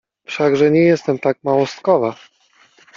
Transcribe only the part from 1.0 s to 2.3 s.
tak małostkowa!